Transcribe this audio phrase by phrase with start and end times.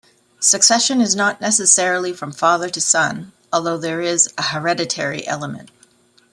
[0.39, 5.69] Succession is not necessarily from father to son, although there is a hereditary element.